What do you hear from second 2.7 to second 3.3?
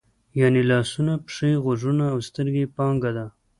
پانګه ده.